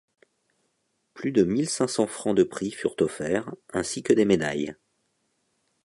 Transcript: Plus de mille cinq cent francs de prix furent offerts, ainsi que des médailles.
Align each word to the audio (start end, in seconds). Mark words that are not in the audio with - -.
Plus 1.13 1.31
de 1.31 1.43
mille 1.43 1.69
cinq 1.69 1.87
cent 1.87 2.07
francs 2.07 2.35
de 2.35 2.41
prix 2.41 2.71
furent 2.71 2.95
offerts, 3.01 3.53
ainsi 3.71 4.01
que 4.01 4.13
des 4.13 4.25
médailles. 4.25 4.75